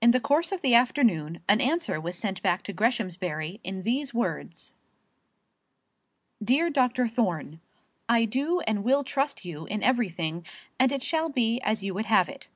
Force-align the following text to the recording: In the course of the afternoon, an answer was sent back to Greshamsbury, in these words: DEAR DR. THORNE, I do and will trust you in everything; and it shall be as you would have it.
In 0.00 0.12
the 0.12 0.20
course 0.22 0.52
of 0.52 0.62
the 0.62 0.74
afternoon, 0.74 1.42
an 1.50 1.60
answer 1.60 2.00
was 2.00 2.16
sent 2.16 2.40
back 2.40 2.62
to 2.62 2.72
Greshamsbury, 2.72 3.60
in 3.62 3.82
these 3.82 4.14
words: 4.14 4.72
DEAR 6.42 6.70
DR. 6.70 7.06
THORNE, 7.06 7.60
I 8.08 8.24
do 8.24 8.60
and 8.60 8.82
will 8.82 9.04
trust 9.04 9.44
you 9.44 9.66
in 9.66 9.82
everything; 9.82 10.46
and 10.78 10.90
it 10.90 11.02
shall 11.02 11.28
be 11.28 11.60
as 11.60 11.82
you 11.82 11.92
would 11.92 12.06
have 12.06 12.30
it. 12.30 12.48